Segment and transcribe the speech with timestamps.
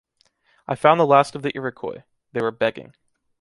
[0.67, 2.01] I found the last of the Iroquois.
[2.31, 2.95] They were begging.